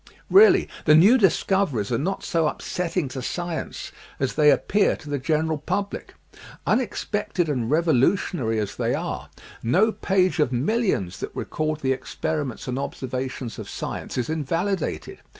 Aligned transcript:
Really, 0.31 0.67
the 0.85 0.95
new 0.95 1.15
discoveries 1.19 1.91
are 1.91 1.97
not 1.99 2.23
so 2.23 2.47
upsetting 2.47 3.07
to 3.09 3.21
science 3.21 3.91
as 4.19 4.33
they 4.33 4.49
appear 4.49 4.95
to 4.95 5.07
the 5.11 5.19
general 5.19 5.59
public. 5.59 6.15
Unex 6.65 7.05
pected 7.07 7.47
and 7.49 7.69
revolutionary 7.69 8.57
as 8.57 8.77
they 8.77 8.95
are, 8.95 9.29
no 9.61 9.91
page 9.91 10.39
of 10.39 10.51
mil 10.51 10.79
lions 10.79 11.19
that 11.19 11.35
record 11.35 11.81
the 11.81 11.93
experiments 11.93 12.67
and 12.67 12.79
observations 12.79 13.59
of 13.59 13.69
science 13.69 14.17
is 14.17 14.27
invalidated. 14.27 15.19